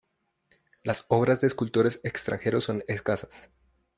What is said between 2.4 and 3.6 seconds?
son escasas.